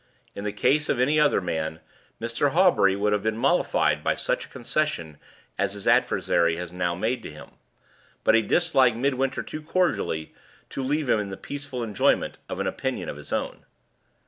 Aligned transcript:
In 0.33 0.45
the 0.45 0.51
case 0.51 0.89
of 0.89 0.99
any 0.99 1.19
other 1.19 1.39
man, 1.39 1.79
Mr. 2.19 2.53
Hawbury 2.53 2.95
would 2.95 3.13
have 3.13 3.21
been 3.21 3.37
mollified 3.37 4.03
by 4.03 4.15
such 4.15 4.45
a 4.45 4.49
concession 4.49 5.19
as 5.59 5.73
his 5.73 5.85
adversary 5.87 6.55
had 6.55 6.71
now 6.71 6.95
made 6.95 7.21
to 7.21 7.29
him; 7.29 7.51
but 8.23 8.33
he 8.33 8.41
disliked 8.41 8.97
Midwinter 8.97 9.43
too 9.43 9.61
cordially 9.61 10.33
to 10.71 10.81
leave 10.81 11.07
him 11.07 11.19
in 11.19 11.29
the 11.29 11.37
peaceable 11.37 11.83
enjoyment 11.83 12.39
of 12.49 12.59
an 12.59 12.65
opinion 12.65 13.09
of 13.09 13.17
his 13.17 13.31
own. 13.31 13.63